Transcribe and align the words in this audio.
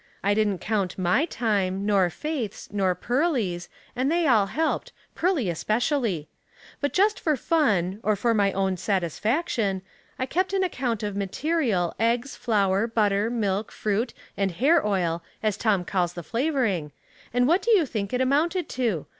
I 0.23 0.33
didn't 0.33 0.57
count 0.57 0.97
my 0.97 1.25
time, 1.25 1.85
nor 1.85 2.09
Faith's, 2.09 2.69
nor 2.73 2.95
Pearly's, 2.95 3.69
and 3.95 4.11
they 4.11 4.25
all 4.25 4.47
helped, 4.47 4.91
Pearly 5.13 5.47
especially; 5.47 6.27
but 6.79 6.91
just 6.91 7.17
268 7.17 7.23
Household 7.23 8.01
Puzzles. 8.01 8.01
for 8.01 8.01
fun, 8.01 8.11
or 8.11 8.15
for 8.15 8.33
my 8.33 8.51
own 8.53 8.77
satisfaction, 8.77 9.83
I 10.17 10.25
kept 10.25 10.53
an 10.53 10.63
ac 10.63 10.71
count 10.73 11.03
of 11.03 11.15
material, 11.15 11.93
eggs, 11.99 12.35
flour, 12.35 12.87
butter, 12.87 13.29
milk, 13.29 13.71
fruit, 13.71 14.15
and 14.35 14.49
hair 14.53 14.83
oil, 14.83 15.21
as 15.43 15.55
Tom 15.55 15.85
calls 15.85 16.13
the 16.13 16.23
flavoring, 16.23 16.91
and 17.31 17.47
what 17.47 17.61
do 17.61 17.69
you 17.69 17.85
think 17.85 18.11
it 18.11 18.21
amounted 18.21 18.67
to 18.69 19.05